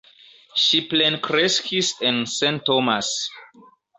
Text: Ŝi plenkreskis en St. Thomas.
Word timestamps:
Ŝi 0.61 0.79
plenkreskis 0.93 1.91
en 2.11 2.19
St. 2.33 2.65
Thomas. 2.73 3.13